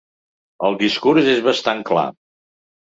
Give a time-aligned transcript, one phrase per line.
[0.69, 2.09] El discurs és bastant clar.